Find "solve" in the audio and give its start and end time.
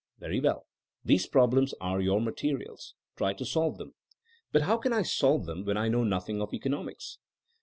3.45-3.77, 5.03-5.45